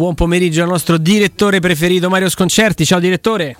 [0.00, 2.86] Buon pomeriggio al nostro direttore preferito Mario Sconcerti.
[2.86, 3.56] Ciao direttore.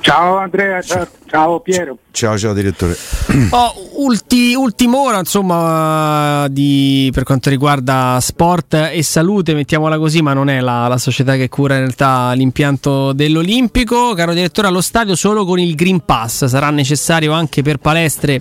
[0.00, 1.98] Ciao Andrea, ciao, ciao Piero.
[2.10, 2.96] Ciao, ciao direttore.
[3.50, 10.32] Oh, ulti, ultima ora, insomma, di, per quanto riguarda sport e salute, mettiamola così, ma
[10.32, 14.14] non è la, la, società che cura in realtà l'impianto dell'Olimpico.
[14.14, 18.40] Caro direttore, allo stadio solo con il Green Pass sarà necessario anche per palestre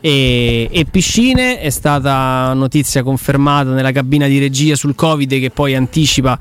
[0.00, 1.60] e, e, piscine.
[1.60, 6.38] È stata notizia confermata nella cabina di regia sul Covid che poi anticipa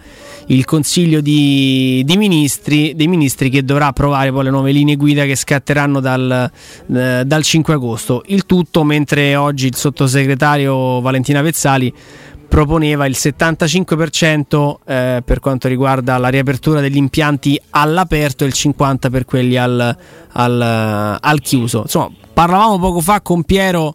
[0.49, 5.25] il Consiglio di, di ministri, dei Ministri che dovrà approvare poi le nuove linee guida
[5.25, 6.51] che scatteranno dal,
[6.93, 8.23] eh, dal 5 agosto.
[8.27, 11.93] Il tutto mentre oggi il sottosegretario Valentina Vezzali
[12.47, 19.11] proponeva il 75% eh, per quanto riguarda la riapertura degli impianti all'aperto e il 50%
[19.11, 19.95] per quelli al,
[20.31, 21.81] al, al chiuso.
[21.81, 23.93] Insomma, parlavamo poco fa con Piero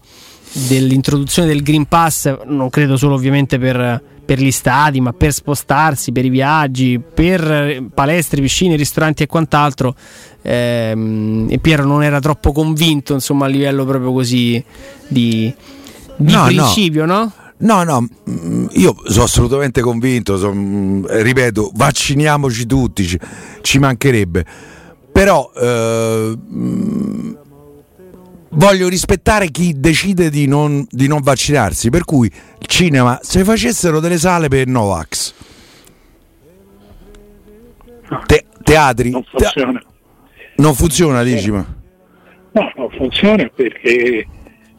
[0.68, 6.12] dell'introduzione del Green Pass, non credo solo ovviamente per, per, gli stadi, ma per spostarsi,
[6.12, 9.94] per i viaggi, per palestre, piscine, ristoranti e quant'altro.
[10.42, 14.62] Ehm, e Piero non era troppo convinto, insomma, a livello proprio così
[15.06, 15.52] di,
[16.16, 17.18] di no, principio, no?
[17.18, 17.32] no?
[17.56, 23.18] No, no, mm, io sono assolutamente convinto, sono, mm, ripeto, vacciniamoci tutti, ci,
[23.62, 24.44] ci mancherebbe.
[25.12, 27.32] Però eh, mm,
[28.54, 34.00] voglio rispettare chi decide di non, di non, vaccinarsi, per cui il cinema, se facessero
[34.00, 35.34] delle sale per Novax,
[38.26, 39.10] te, teatri...
[39.10, 39.78] Non funziona.
[39.78, 39.86] Te,
[40.56, 41.66] non funziona, dici ma...
[42.52, 44.26] No, non funziona perché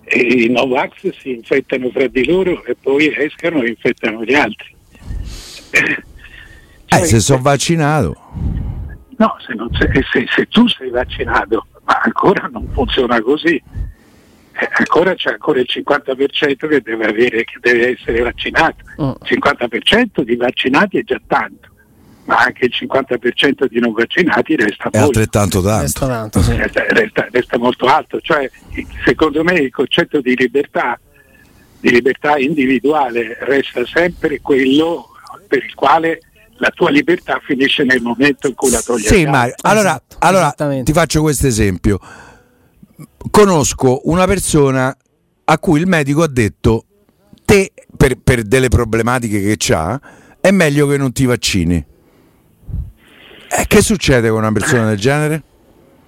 [0.08, 4.76] e i Novax si infettano fra di loro e poi escano e infettano gli altri.
[5.72, 6.04] Eh,
[6.86, 8.16] cioè, se sono vaccinato.
[9.18, 13.62] No, se, sei, se, se, tu sei vaccinato, ma ancora non funziona così.
[14.58, 18.84] Eh, ancora c'è ancora il 50% che deve, avere, che deve essere vaccinato.
[18.98, 19.18] Oh.
[19.22, 21.70] Il 50% di vaccinati è già tanto
[22.26, 25.20] ma anche il 50% di non vaccinati resta è molto.
[25.20, 26.56] altrettanto tanto, resta, tanto sì.
[26.56, 28.20] resta, resta, resta, molto alto.
[28.20, 28.50] Cioè,
[29.04, 31.00] secondo me il concetto di libertà,
[31.80, 35.10] di libertà individuale resta sempre quello
[35.48, 36.20] per il quale
[36.58, 39.04] la tua libertà finisce nel momento in cui la togli.
[39.04, 39.56] Sì, Mario.
[39.62, 42.00] Allora, esatto, allora ti faccio questo esempio.
[43.30, 44.96] Conosco una persona
[45.46, 46.86] a cui il medico ha detto
[47.44, 50.00] te per, per delle problematiche che ha
[50.40, 51.94] è meglio che non ti vaccini
[53.58, 55.44] eh, che succede con una persona del genere?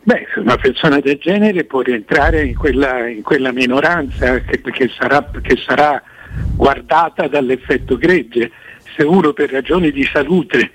[0.03, 5.29] Beh, una persona del genere può rientrare in quella, in quella minoranza che, che, sarà,
[5.41, 6.01] che, sarà,
[6.55, 8.51] guardata dall'effetto gregge.
[8.95, 10.71] Se uno per ragioni di salute,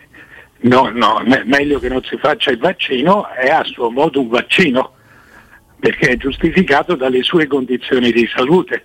[0.61, 4.93] no, no, meglio che non si faccia il vaccino, è a suo modo un vaccino,
[5.81, 8.85] perché è giustificato dalle sue condizioni di salute.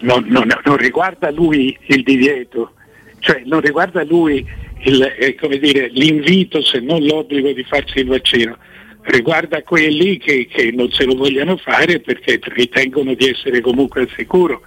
[0.00, 2.74] Non, non, non riguarda lui il divieto,
[3.20, 4.46] cioè non riguarda lui
[4.84, 8.56] il, eh, dire, l'invito, se non l'obbligo di farsi il vaccino,
[9.02, 14.10] riguarda quelli che, che, non se lo vogliono fare perché ritengono di essere comunque al
[14.16, 14.62] sicuro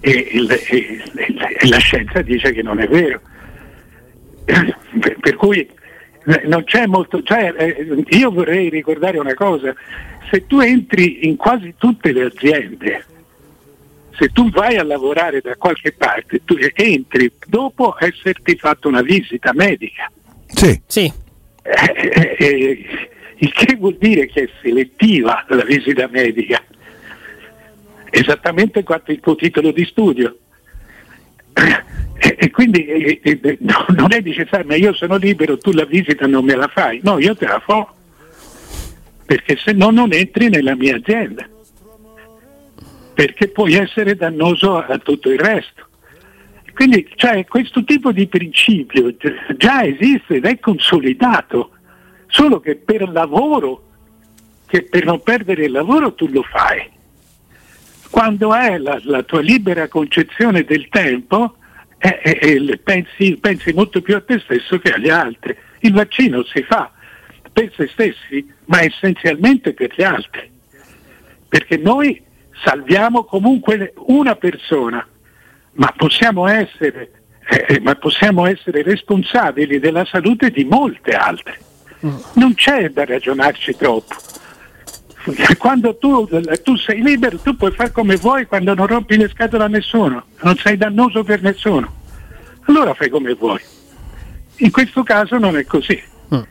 [0.00, 1.02] e, il, e,
[1.60, 3.20] e la scienza dice che non è vero.
[4.44, 5.68] Per, per cui
[6.44, 9.74] non c'è molto, cioè, eh, io vorrei ricordare una cosa,
[10.30, 13.04] se tu entri in quasi tutte le aziende,
[14.18, 19.52] se tu vai a lavorare da qualche parte, tu entri dopo esserti fatto una visita
[19.54, 20.10] medica.
[20.46, 20.80] Sì.
[20.86, 21.12] sì.
[21.62, 26.62] Eh, eh, eh, il che vuol dire che è selettiva la visita medica,
[28.10, 30.36] esattamente quanto il tuo titolo di studio.
[32.20, 36.44] E quindi eh, eh, non è necessario, ma io sono libero, tu la visita non
[36.44, 36.98] me la fai.
[37.04, 37.94] No, io te la fo,
[39.24, 41.48] perché se no non entri nella mia azienda
[43.18, 45.88] perché puoi essere dannoso a tutto il resto.
[46.72, 49.12] Quindi cioè, questo tipo di principio
[49.56, 51.70] già esiste ed è consolidato,
[52.28, 53.82] solo che per lavoro,
[54.68, 56.88] che per non perdere il lavoro tu lo fai.
[58.10, 61.56] Quando è la, la tua libera concezione del tempo,
[61.98, 65.56] eh, eh, pensi, pensi molto più a te stesso che agli altri.
[65.80, 66.90] Il vaccino si fa
[67.52, 70.50] per se stessi, ma essenzialmente per gli altri.
[71.48, 72.22] Perché noi
[72.62, 75.06] salviamo comunque una persona,
[75.72, 77.10] ma possiamo essere,
[77.48, 81.58] eh, ma possiamo essere responsabili della salute di molte altre.
[82.34, 84.14] Non c'è da ragionarci troppo.
[85.58, 86.28] Quando tu,
[86.62, 90.24] tu, sei libero, tu puoi fare come vuoi quando non rompi le scatole a nessuno,
[90.42, 91.92] non sei dannoso per nessuno.
[92.66, 93.60] Allora fai come vuoi.
[94.56, 96.00] In questo caso non è così.
[96.34, 96.42] Mm.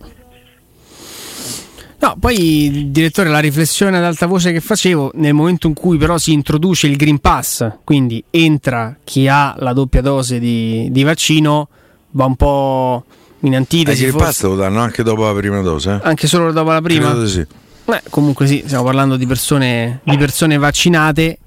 [1.99, 6.17] No, poi direttore, la riflessione ad alta voce che facevo, nel momento in cui però
[6.17, 11.67] si introduce il Green Pass, quindi entra chi ha la doppia dose di, di vaccino,
[12.11, 13.03] va un po'
[13.41, 14.03] in antitesi.
[14.03, 15.93] Il Green Pass lo danno anche dopo la prima dose?
[15.95, 16.07] Eh?
[16.07, 17.09] Anche solo dopo la prima?
[17.09, 17.45] Credo sì.
[17.87, 21.37] Beh, comunque sì, stiamo parlando di persone, di persone vaccinate.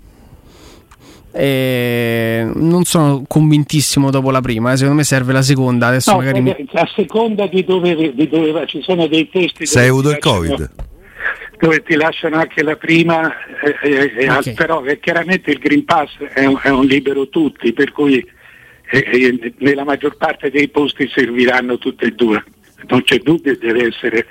[1.32, 4.76] E non sono convintissimo dopo la prima, eh.
[4.76, 5.88] secondo me serve la seconda.
[5.88, 6.68] Adesso no, magari mi...
[6.72, 9.66] A seconda di dove, di dove va, ci sono dei testi.
[9.66, 10.70] Se hai avuto il Covid
[11.60, 13.30] dove ti lasciano anche la prima,
[13.82, 14.54] eh, eh, okay.
[14.54, 18.16] però eh, chiaramente il Green Pass è un, è un libero tutti, per cui
[18.90, 22.42] eh, eh, nella maggior parte dei posti serviranno tutte e due,
[22.88, 24.26] non c'è dubbio, deve essere,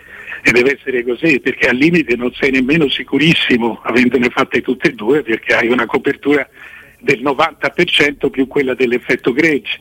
[0.52, 5.22] deve essere così, perché al limite non sei nemmeno sicurissimo avendone fatte tutte e due,
[5.22, 6.48] perché hai una copertura
[7.00, 9.80] del 90% più quella dell'effetto Gregge,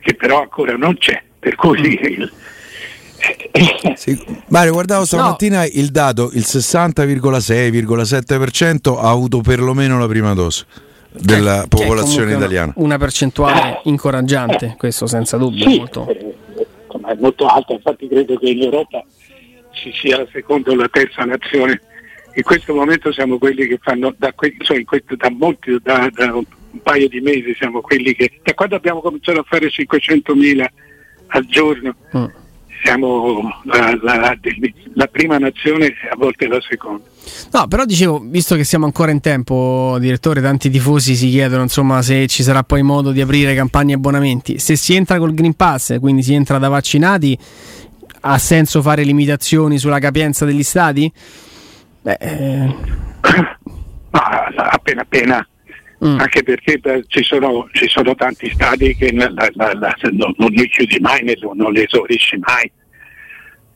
[0.00, 1.80] che però ancora non c'è, per cui...
[1.80, 2.06] Mm.
[2.06, 2.32] Il,
[3.96, 4.16] sì.
[4.48, 5.68] Mario, guardavo stamattina no.
[5.72, 10.66] il dato, il 60,6-7% ha avuto perlomeno la prima dose
[11.10, 12.72] della che, popolazione che italiana.
[12.76, 15.68] Una percentuale incoraggiante, questo senza dubbio.
[15.68, 16.08] Sì, molto.
[16.08, 16.36] Eh,
[17.06, 19.02] è molto alta, infatti credo che in Europa
[19.78, 21.80] ci sia la seconda o la terza nazione.
[22.34, 26.44] In questo momento siamo quelli che fanno, da, cioè questo, da molti, da, da, un
[26.82, 30.66] paio di mesi siamo quelli che, da quando abbiamo cominciato a fare 500.000
[31.28, 32.26] al giorno, mm
[32.82, 34.38] siamo la, la,
[34.94, 37.02] la, prima nazione a volte la seconda.
[37.52, 42.00] No, però dicevo, visto che siamo ancora in tempo, direttore, tanti tifosi si chiedono insomma
[42.02, 44.58] se ci sarà poi modo di aprire campagne e abbonamenti.
[44.58, 47.36] Se si entra col Green Pass, quindi si entra da vaccinati,
[48.20, 51.10] ha senso fare limitazioni sulla capienza degli stati?
[52.02, 52.74] Beh, eh...
[54.10, 55.48] appena appena
[56.04, 56.20] Mm.
[56.20, 60.48] anche perché beh, ci, sono, ci, sono, tanti stadi che la, la, la, non, non,
[60.50, 62.70] li chiudi mai, non li esaurisci mai.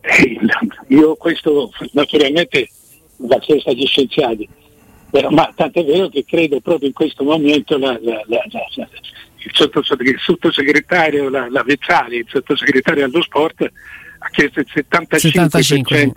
[0.03, 0.39] E
[0.89, 2.69] io questo naturalmente
[3.29, 4.49] la chiesa agli scienziati,
[5.11, 11.29] però, ma tant'è vero che credo proprio in questo momento la, il, sottosegretario, il sottosegretario
[11.29, 13.69] la, la Vezzali, il sottosegretario allo sport,
[14.23, 16.13] ha chiesto il 75%, 75.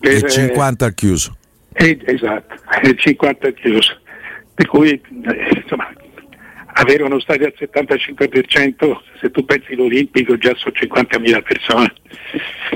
[0.00, 1.36] per, e 50 al chiuso.
[1.72, 4.00] Eh, esatto, il 50 al chiuso.
[4.54, 5.90] Per cui eh, insomma,
[6.74, 11.92] avere uno stadio al 75%, se tu pensi l'Olimpico già sono 50.000 persone.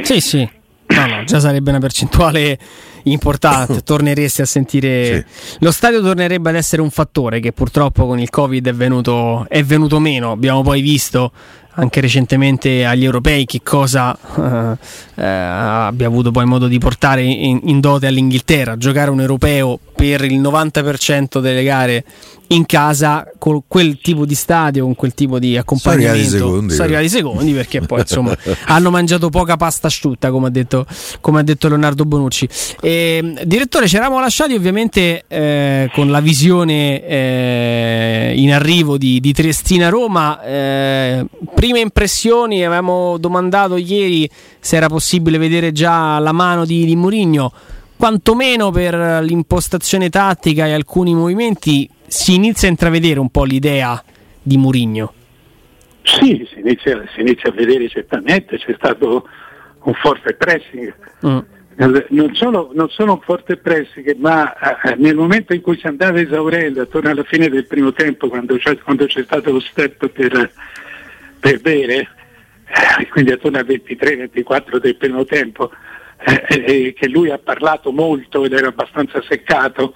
[0.03, 0.49] Sì, sì,
[0.87, 2.59] no, no, già sarebbe una percentuale
[3.05, 5.27] importante, torneresti a sentire...
[5.29, 5.57] Sì.
[5.61, 9.63] Lo stadio tornerebbe ad essere un fattore che purtroppo con il Covid è venuto, è
[9.63, 11.33] venuto meno, abbiamo poi visto
[11.77, 14.77] anche recentemente agli europei che cosa eh,
[15.17, 20.25] eh, abbia avuto poi modo di portare in, in dote all'Inghilterra, giocare un europeo per
[20.25, 22.05] il 90% delle gare
[22.49, 26.29] in casa con quel tipo di stadio, con quel tipo di accompagnamento.
[26.29, 28.37] Sono secondi, sono arrivati secondi perché poi insomma
[28.67, 30.87] hanno mangiato poca pasta asciutta, come ha detto,
[31.21, 32.49] come ha detto Leonardo Bonucci.
[32.81, 39.33] E, direttore, ci eravamo lasciati ovviamente eh, con la visione eh, in arrivo di, di
[39.33, 40.43] Triestina Roma.
[40.43, 41.27] Eh,
[41.67, 44.31] prime impressioni, avevamo domandato ieri
[44.61, 47.53] se era possibile vedere già la mano di, di Murigno
[47.97, 54.01] quantomeno per l'impostazione tattica e alcuni movimenti si inizia a intravedere un po' l'idea
[54.41, 55.13] di Murigno.
[56.03, 59.27] Sì, si inizia, si inizia, a vedere certamente, c'è stato
[59.83, 60.95] un forte pressing.
[61.27, 61.39] Mm.
[61.79, 66.21] Non, solo, non solo un forte pressing, ma eh, nel momento in cui si andava
[66.21, 70.53] esaurendo, attorno alla fine del primo tempo, quando c'è, quando c'è stato lo step per,
[71.47, 72.09] per bere,
[72.99, 75.71] eh, quindi attorno al 23-24 del primo tempo,
[76.25, 79.95] eh, eh, che lui ha parlato molto ed era abbastanza seccato,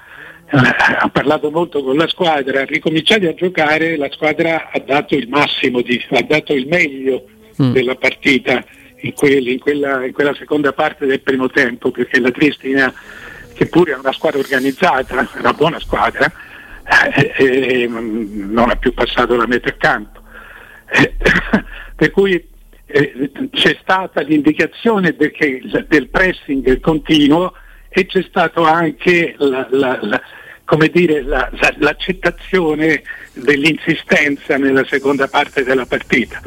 [0.48, 5.28] eh, ha parlato molto con la squadra, ricominciati a giocare, la squadra ha dato il
[5.28, 7.24] massimo, di, ha dato il meglio
[7.60, 7.72] mm.
[7.72, 8.64] della partita
[8.98, 12.94] in, quel, in, quella, in, quella, seconda parte del primo tempo, perché la Triestina,
[13.54, 16.30] che pure è una squadra organizzata, è una buona squadra,
[17.16, 20.19] eh, eh, non ha più passato la metà campo.
[21.96, 22.48] Per cui
[22.86, 25.32] eh, c'è stata l'indicazione del,
[25.88, 27.54] del, pressing continuo
[27.88, 30.20] e c'è stata anche la, la, la,
[30.90, 36.40] dire, l'accettazione dell'insistenza nella seconda parte della partita.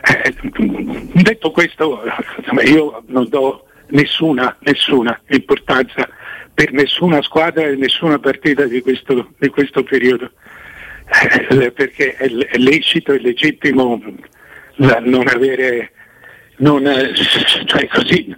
[0.00, 0.34] Eh,
[1.22, 2.02] detto questo,
[2.64, 6.08] io non do nessuna, nessuna importanza
[6.54, 10.32] per nessuna squadra e nessuna partita di questo, di questo periodo,
[11.74, 12.28] perché è,
[12.58, 14.00] lecito e legittimo
[14.76, 15.92] non avere,
[16.56, 16.84] non,
[17.66, 18.34] cioè così,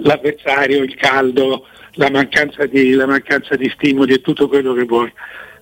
[0.00, 5.12] l'avversario, il caldo, la mancanza, di, la mancanza di stimoli e tutto quello che vuoi.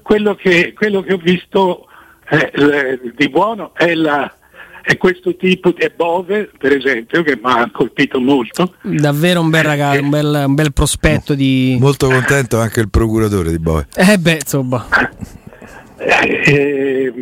[0.03, 1.87] Quello che, quello che ho visto
[2.29, 4.35] eh, di buono è, la,
[4.83, 8.75] è, questo tipo di Bove, per esempio, che mi ha colpito molto.
[8.83, 11.77] Davvero un bel ragazzo, eh, un, bel, un bel prospetto di...
[11.79, 13.87] Molto contento anche il procuratore di Bove.
[13.95, 14.89] Eh beh, insomma.
[16.05, 17.13] Eh,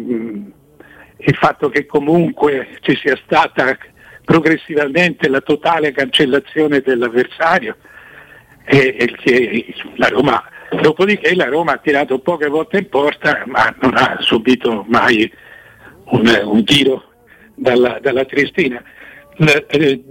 [1.22, 3.76] il fatto che comunque ci sia stata
[4.24, 7.76] progressivamente la totale cancellazione dell'avversario.
[8.64, 10.42] E, e, la Roma,
[10.80, 15.30] dopodiché la Roma ha tirato poche volte in porta ma non ha subito mai
[16.04, 17.04] un, un tiro
[17.54, 18.82] dalla, dalla Triestina.
[19.36, 20.04] Eh,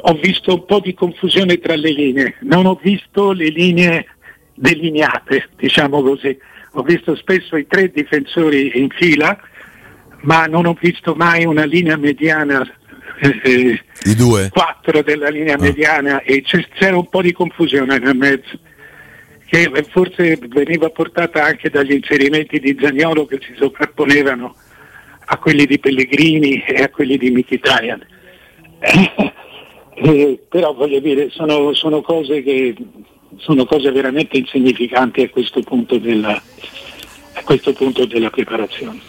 [0.00, 4.06] ho visto un po' di confusione tra le linee, non ho visto le linee
[4.54, 6.36] delineate, diciamo così.
[6.72, 9.38] Ho visto spesso i tre difensori in fila,
[10.22, 12.66] ma non ho visto mai una linea mediana.
[13.20, 14.48] Eh, I due?
[14.50, 15.60] Quattro della linea ah.
[15.60, 18.58] mediana e c'era un po' di confusione nel mezzo
[19.52, 24.54] che forse veniva portata anche dagli inserimenti di Zagnolo che si sovrapponevano
[25.26, 28.00] a quelli di Pellegrini e a quelli di Mkhitaryan.
[29.94, 32.74] eh, però voglio dire, sono, sono, cose che,
[33.38, 36.40] sono cose veramente insignificanti a questo punto della,
[37.44, 39.00] questo punto della preparazione.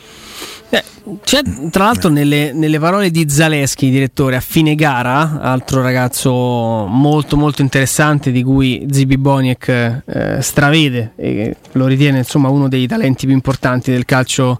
[0.69, 0.83] Eh,
[1.23, 7.37] c'è tra l'altro nelle, nelle, parole di Zaleschi, direttore, a fine gara, altro ragazzo molto
[7.37, 13.27] molto interessante di cui Zibi Boniek eh, stravede e lo ritiene insomma uno dei talenti
[13.27, 14.59] più importanti del calcio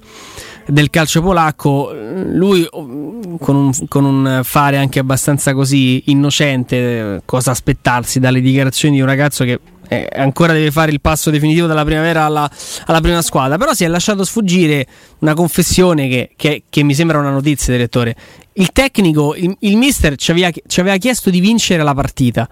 [0.65, 8.19] del calcio polacco, lui con un, con un, fare anche abbastanza così innocente, cosa aspettarsi
[8.19, 12.23] dalle dichiarazioni di un ragazzo che eh, ancora deve fare il passo definitivo dalla primavera
[12.23, 12.49] alla,
[12.85, 14.87] alla, prima squadra, però si è lasciato sfuggire
[15.19, 18.15] una confessione che, che, che mi sembra una notizia, direttore.
[18.53, 22.47] Il tecnico, il, il mister ci aveva, ci aveva, chiesto di vincere la partita.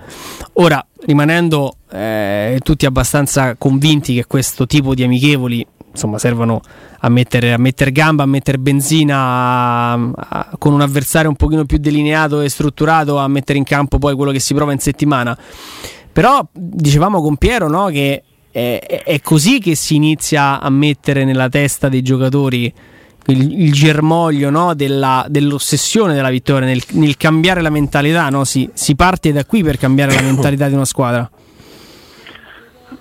[0.53, 6.61] Ora, rimanendo eh, tutti abbastanza convinti che questo tipo di amichevoli insomma, servono
[6.99, 11.65] a mettere, a mettere gamba, a mettere benzina a, a, con un avversario un pochino
[11.65, 15.37] più delineato e strutturato, a mettere in campo poi quello che si prova in settimana.
[16.11, 21.47] Però dicevamo con Piero no, che è, è, così che si inizia a mettere nella
[21.47, 22.73] testa dei giocatori
[23.27, 28.29] il, il germoglio no, della, dell'ossessione della vittoria, nel, nel cambiare la mentalità.
[28.29, 28.43] No?
[28.43, 31.29] Si, si parte da qui per cambiare la mentalità di una squadra.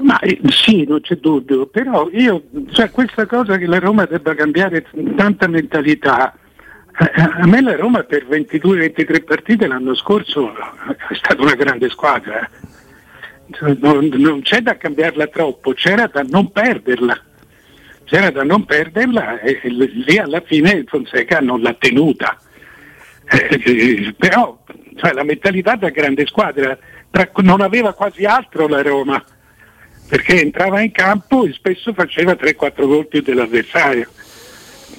[0.00, 4.34] Ma eh, sì, non c'è dubbio, però io, cioè questa cosa che la Roma debba
[4.34, 6.34] cambiare tanta mentalità,
[6.98, 10.54] eh, a me la Roma per 22-23 partite l'anno scorso
[11.08, 12.48] è stata una grande squadra, eh.
[13.52, 17.20] cioè, non, non, c'è da cambiarla troppo, c'era da non perderla,
[18.04, 22.38] c'era da non perderla e lì alla fine Fonseca non l'ha tenuta.
[23.32, 24.64] Eh, però
[24.96, 26.76] cioè, la mentalità da grande squadra
[27.10, 29.22] tra, non aveva quasi altro la Roma
[30.10, 34.08] perché entrava in campo e spesso faceva 3-4 gol dell'avversario.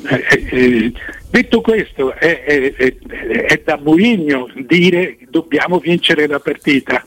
[0.07, 0.93] Eh, eh, eh,
[1.29, 7.05] detto questo, è, è, è, è da Mourinho dire dobbiamo vincere la partita,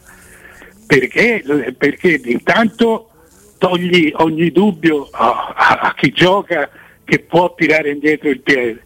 [0.87, 1.43] perché,
[1.79, 3.09] perché intanto
[3.57, 6.69] togli ogni dubbio a, a, a, chi gioca
[7.05, 8.83] che può tirare indietro il piede.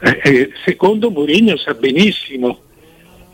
[0.00, 2.60] Eh, eh secondo Mourinho sa benissimo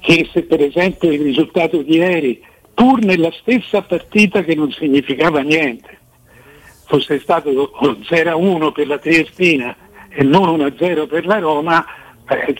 [0.00, 2.48] che se per esempio il risultato di ieri
[2.80, 5.98] pur nella stessa partita che non significava niente.
[6.86, 9.76] Fosse stato 0-1 per la Triestina
[10.08, 11.84] e non 1-0 per la Roma,
[12.26, 12.56] eh,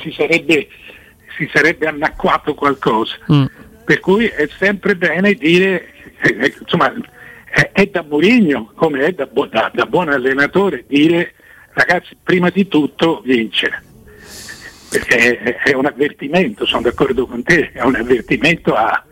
[0.00, 0.68] si, sarebbe,
[1.36, 3.16] si, sarebbe, annacquato qualcosa.
[3.30, 3.44] Mm.
[3.84, 5.92] Per cui è sempre bene dire,
[6.22, 6.90] eh, eh insomma,
[7.50, 11.34] è, è, da Mourinho, come è da, da, da buon allenatore, dire
[11.74, 13.82] ragazzi, prima di tutto vincere
[14.88, 19.04] perché è, un avvertimento, sono d'accordo con te, è un avvertimento a,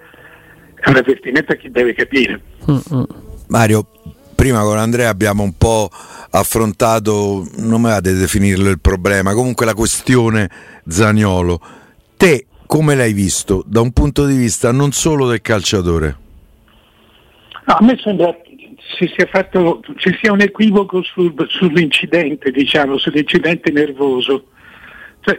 [0.80, 2.40] è un avvertimento a chi deve capire.
[2.71, 3.02] Mm-hmm.
[3.49, 3.87] Mario,
[4.35, 5.90] prima con Andrea abbiamo un po'
[6.30, 10.50] affrontato, non mi vado a definirlo il problema, comunque la questione
[10.87, 11.61] Zagnolo.
[12.16, 16.16] Te come l'hai visto da un punto di vista non solo del calciatore?
[17.66, 18.37] No, a me sembra
[18.97, 24.47] ci sia, fatto, ci sia un equivoco sul, sull'incidente, diciamo, sull'incidente nervoso.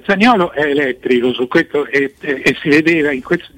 [0.05, 3.53] Zagnolo è elettrico su questo e, e, e si vedeva questo,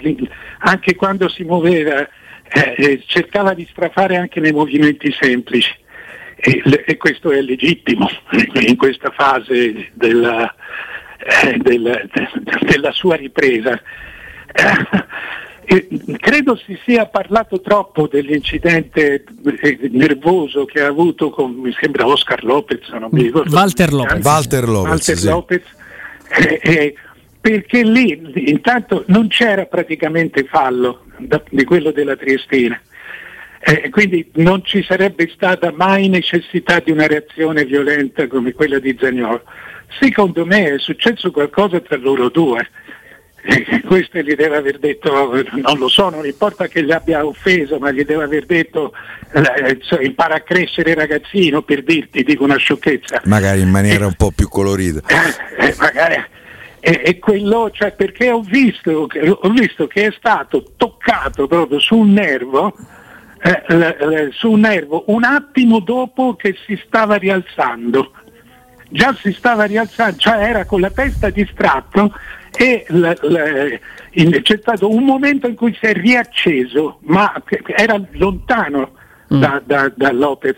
[0.60, 2.08] anche quando si muoveva,
[2.52, 5.76] eh, eh, cercava di strafare anche nei movimenti semplici
[6.36, 8.08] e, e questo è legittimo
[8.54, 10.54] in questa fase della,
[11.44, 12.02] eh, della,
[12.62, 13.82] della sua ripresa.
[15.72, 19.24] Eh, credo si sia parlato troppo dell'incidente
[19.62, 23.56] eh, nervoso che ha avuto con, mi sembra, Oscar Lopez, non mi ricordo.
[23.56, 24.26] Walter Lopez.
[24.26, 25.78] Walter Lopez, Walter sì.
[26.30, 26.96] Eh, eh,
[27.42, 32.80] perché lì intanto non c'era praticamente fallo da, di quello della Triestina.
[33.62, 38.96] Eh, quindi non ci sarebbe stata mai necessità di una reazione violenta come quella di
[39.00, 39.44] Zagnolo.
[40.00, 42.70] Secondo me è successo qualcosa tra loro due.
[43.42, 45.12] Eh, questo gli deve aver detto,
[45.52, 48.94] non lo so, non importa che gli abbia offeso, ma gli deve aver detto
[49.32, 53.22] eh, impara a crescere ragazzino per dirti, dico una sciocchezza.
[53.26, 55.02] Magari in maniera un po' più colorita.
[55.58, 56.24] Eh, magari,
[56.80, 61.98] è, è quello, cioè perché ho visto, ho visto, che è stato toccato proprio su
[61.98, 62.76] un nervo,
[63.42, 68.12] eh, eh, su un nervo un attimo dopo che si stava rialzando.
[68.92, 72.12] Già si stava rialzando, cioè era con la testa distratto
[72.62, 73.80] e l, l,
[74.16, 78.92] in, c'è stato un momento in cui si è riacceso, ma era lontano
[79.34, 79.40] mm.
[79.40, 80.58] da, da, da Lopez.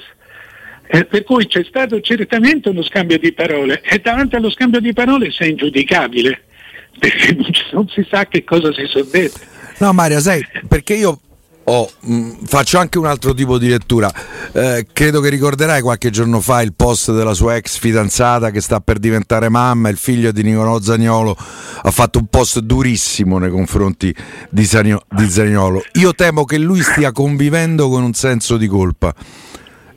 [0.87, 4.93] Eh, per cui c'è stato certamente uno scambio di parole e davanti allo scambio di
[4.93, 6.41] parole sei ingiudicabile
[6.97, 7.37] perché
[7.71, 9.39] non, si sa che cosa si sono dette.
[9.77, 11.19] No Maria, sai, perché io
[11.63, 14.11] Oh, mh, faccio anche un altro tipo di lettura.
[14.51, 18.79] Eh, credo che ricorderai qualche giorno fa il post della sua ex fidanzata che sta
[18.79, 19.89] per diventare mamma.
[19.89, 21.37] Il figlio di Nicolò Zagnolo
[21.83, 24.13] ha fatto un post durissimo nei confronti
[24.49, 25.83] di, Zagno- di Zagnolo.
[25.93, 29.13] Io temo che lui stia convivendo con un senso di colpa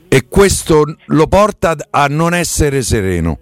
[0.07, 3.39] e questo lo porta a non essere sereno.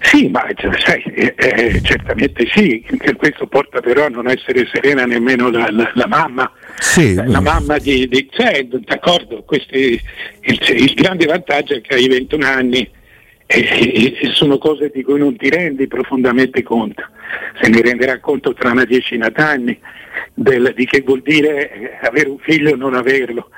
[0.00, 0.46] Sì, ma
[0.78, 2.84] sai, eh, eh, certamente sì,
[3.16, 6.50] questo porta però a non essere serena nemmeno la, la, la mamma.
[6.78, 10.00] Sì, la mamma di, di cioè, d'accordo, questi,
[10.42, 12.88] il, il, grande vantaggio è che hai 21 anni
[13.46, 17.02] e, e, sono cose di cui non ti rendi profondamente conto,
[17.60, 19.78] se ne renderà conto tra una decina d'anni
[20.34, 23.48] del, di che vuol dire avere un figlio o non averlo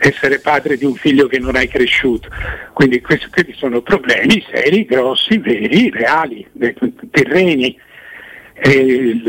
[0.00, 2.28] essere padre di un figlio che non hai cresciuto.
[2.72, 6.46] Quindi questi, sono problemi seri, grossi, veri, reali,
[7.10, 7.78] terreni.
[8.54, 9.22] Eh,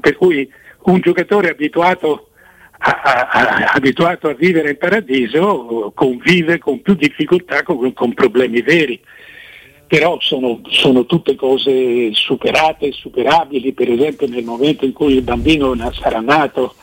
[0.00, 0.48] per cui
[0.82, 2.30] un giocatore abituato
[2.78, 8.62] a, a, a, abituato a, vivere in paradiso convive con più difficoltà con, con problemi
[8.62, 9.00] veri.
[9.86, 15.76] Però sono, sono, tutte cose superate, superabili, per esempio nel momento in cui il bambino
[15.92, 16.74] sarà nato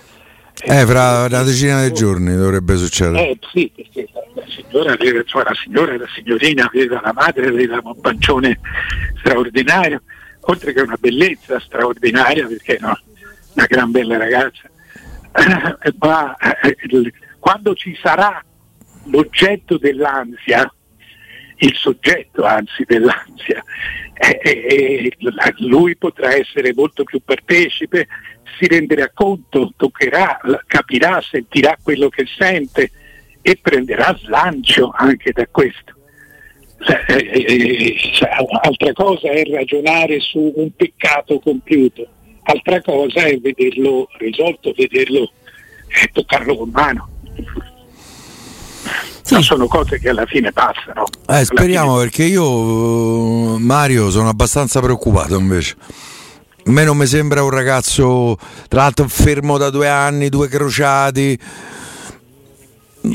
[0.65, 3.29] eh, fra una decina di giorni dovrebbe succedere.
[3.29, 7.81] Eh sì, perché la signora, cioè la signora e la signorina aveva la madre, aveva
[7.83, 8.59] un pancione
[9.19, 10.01] straordinario,
[10.41, 12.97] oltre che una bellezza straordinaria, perché no,
[13.53, 14.69] una gran bella ragazza.
[15.99, 18.43] Ma eh, quando ci sarà
[19.05, 20.71] l'oggetto dell'ansia,
[21.57, 23.63] il soggetto anzi dell'ansia,
[24.13, 25.17] eh, eh,
[25.59, 28.07] lui potrà essere molto più partecipe,
[28.57, 32.91] si renderà conto, toccherà, capirà, sentirà quello che sente
[33.41, 35.93] e prenderà slancio anche da questo.
[37.07, 38.29] Eh, eh, cioè,
[38.61, 42.07] altra cosa è ragionare su un peccato compiuto,
[42.43, 45.31] altra cosa è vederlo risolto, vederlo
[45.87, 47.12] e toccarlo con mano.
[49.21, 49.41] Sì.
[49.41, 51.05] sono cose che alla fine passano.
[51.27, 52.03] Eh, speriamo fine...
[52.03, 55.75] perché io, Mario, sono abbastanza preoccupato invece.
[56.65, 61.37] A me non mi sembra un ragazzo, tra l'altro fermo da due anni, due crociati.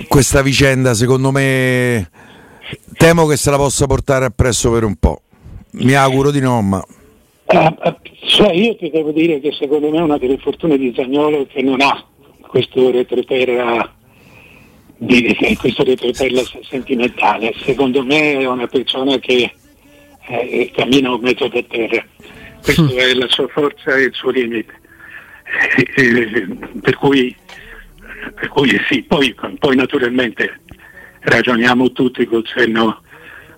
[0.06, 2.10] Questa vicenda, secondo me,
[2.92, 5.22] temo che se la possa portare appresso per un po'.
[5.72, 6.84] Mi auguro di no, ma.
[7.46, 7.94] Uh,
[8.26, 11.62] cioè io ti devo dire che secondo me una delle fortune di Zagnolo è che
[11.62, 12.04] non ha
[12.46, 13.96] questo retroterra
[14.98, 17.54] di, questo retroterra sentimentale.
[17.64, 19.52] Secondo me è una persona che
[20.28, 22.04] eh, cammina un metro per terra
[22.62, 22.88] questa mm.
[22.88, 24.74] è la sua forza e il suo limite.
[25.76, 26.48] E, e,
[26.80, 27.34] per, cui,
[28.34, 30.60] per, cui, sì, poi, poi, naturalmente
[31.20, 33.02] ragioniamo tutti col senno,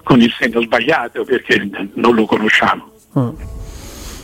[0.05, 2.91] con il senno sbagliato perché non lo conosciamo.
[3.19, 3.29] Mm.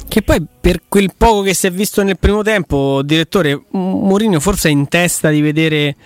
[0.09, 4.69] Che poi per quel poco che si è visto nel primo tempo, direttore, Mourinho forse
[4.69, 5.97] è in testa di vedere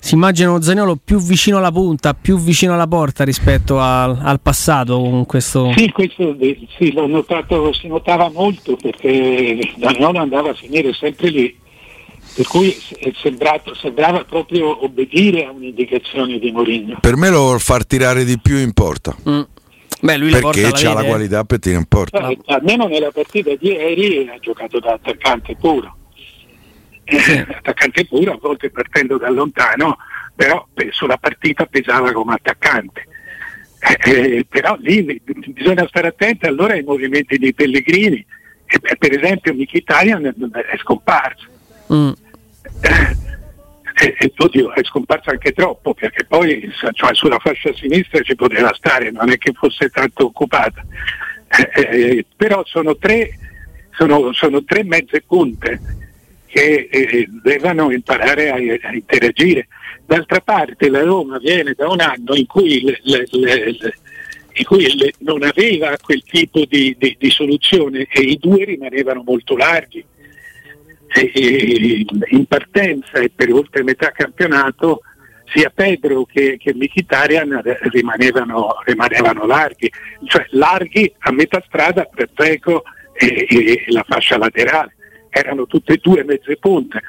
[0.00, 4.98] si immagina Zagnolo più vicino alla punta, più vicino alla porta rispetto al, al passato
[4.98, 5.72] con questo...
[5.76, 6.36] Sì, questo
[6.76, 11.54] sì, l'ho notato, si notava molto perché Zagnolo andava a finire sempre lì,
[12.34, 12.74] per cui
[13.20, 16.98] sembrato, sembrava proprio obbedire a un'indicazione di Mourinho.
[17.00, 19.14] Per me lo vuol far tirare di più in porta.
[19.28, 19.40] Mm.
[20.02, 22.26] Beh, lui perché ha la qualità per tirare in porta.
[22.26, 25.98] Eh, almeno nella partita di ieri ha giocato da attaccante puro
[27.18, 27.38] sì.
[27.38, 29.98] attaccante puro, a volte partendo da lontano,
[30.34, 33.06] però sulla partita pesava come attaccante.
[33.80, 38.24] Eh, eh, però lì bisogna stare attenti allora ai movimenti dei Pellegrini.
[38.66, 41.46] E, per esempio Mkhitaryan è scomparso.
[41.92, 42.10] Mm.
[44.02, 49.10] Eh, oddio, è scomparso anche troppo perché poi cioè, sulla fascia sinistra ci poteva stare,
[49.10, 50.84] non è che fosse tanto occupata.
[51.48, 53.36] Eh, eh, però sono tre,
[53.90, 55.98] sono, sono tre mezze punte
[56.50, 59.68] che eh, devono imparare a, a, interagire.
[60.04, 63.94] D'altra parte la Roma viene da un anno in cui, le, le, le,
[64.54, 69.56] in cui non aveva quel tipo di, di, di, soluzione e i due rimanevano molto
[69.56, 70.04] larghi.
[71.12, 75.02] E, e, in partenza e per oltre metà campionato
[75.52, 79.90] sia Pedro che, che Mkhitaryan rimanevano, rimanevano, larghi,
[80.26, 82.82] cioè larghi a metà strada per Zeco
[83.12, 84.94] e, e, la fascia laterale,
[85.30, 87.00] erano tutte e due mezze punte.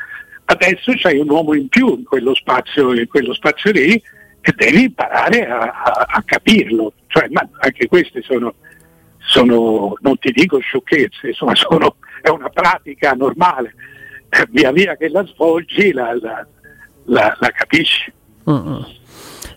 [0.45, 4.01] Adesso c'hai un uomo in più in quello spazio, in quello spazio lì
[4.41, 8.55] e devi imparare a, a, a capirlo, cioè, ma anche queste sono,
[9.19, 13.75] sono, non ti dico sciocchezze, insomma, sono, è una pratica normale,
[14.29, 16.45] eh, via via che la svolgi la, la,
[17.05, 18.11] la, la capisci.
[18.43, 18.85] Uh-uh.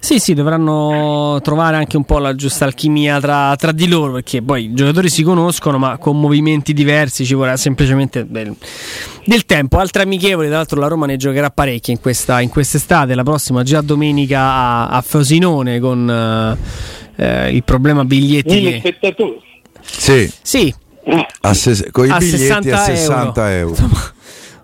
[0.04, 4.42] Sì, sì, dovranno trovare anche un po' la giusta alchimia tra, tra, di loro, perché
[4.42, 8.54] poi i giocatori si conoscono, ma con movimenti diversi ci vorrà semplicemente del,
[9.24, 9.78] del tempo.
[9.78, 13.62] Altre amichevoli, tra l'altro la Roma ne giocherà parecchie in, questa, in quest'estate, la prossima
[13.62, 16.58] già domenica a, a Frosinone con
[17.16, 18.54] eh, il problema biglietti.
[18.56, 19.40] Mille spettatori.
[19.80, 20.30] Sì.
[20.42, 20.74] sì.
[21.40, 23.74] A ses- con i a biglietti 60 a 60 euro.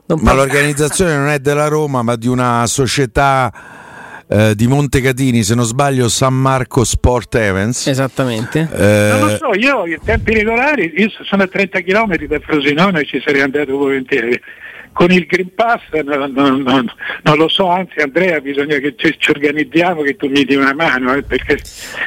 [0.07, 0.23] euro.
[0.23, 3.79] ma l'organizzazione non è della Roma, ma di una società
[4.31, 7.89] eh, di Montecatini, se non sbaglio, San Marco Sport Events.
[7.89, 8.69] Esattamente.
[8.73, 13.01] Eh, non lo so, io in tempi regolari, io sono a 30 km da Frosinone
[13.01, 14.41] e ci sarei andato volentieri.
[14.93, 19.15] Con il Green Pass non, non, non, non lo so, anzi Andrea bisogna che ci,
[19.19, 21.15] ci, organizziamo che tu mi dia una mano.
[21.15, 21.59] Eh, perché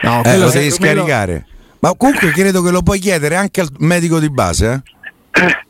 [0.02, 1.34] no, eh, lo devi scaricare.
[1.34, 1.78] Lo...
[1.80, 4.82] Ma comunque credo che lo puoi chiedere anche al medico di base.
[5.32, 5.63] Eh?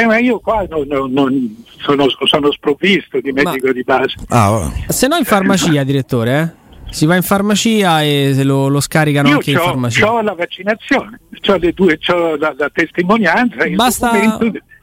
[0.00, 3.72] Eh, ma io qua non, non, non sono, sono, sprovvisto di medico ma...
[3.72, 4.14] di base.
[4.28, 4.72] Ah, oh.
[4.88, 6.58] Se no in farmacia, direttore, eh?
[6.90, 10.10] Si va in farmacia e se lo, lo scaricano io anche in farmacia.
[10.10, 13.56] Ho la vaccinazione, ho le due, ho la, la testimonianza.
[13.74, 14.38] Basta,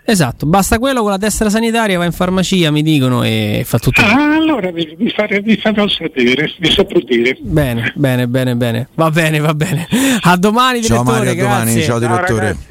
[0.06, 4.01] esatto, basta quello con la tessera sanitaria, va in farmacia, mi dicono, e fa tutto.
[4.01, 7.38] Ah, allora vi, vi, fare, vi farò sapere, vi saprò dire.
[7.41, 8.88] Bene, bene, bene, bene.
[8.93, 9.88] Va bene, va bene.
[10.21, 11.06] A domani, direttore.
[11.06, 12.53] Ciao Mario, a domani, ciao direttore.
[12.53, 12.65] Ciao,